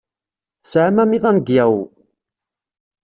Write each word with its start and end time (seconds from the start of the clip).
Tesɛam 0.63 0.97
amiḍan 1.03 1.37
deg 1.39 1.47
Yahoo? 1.55 1.83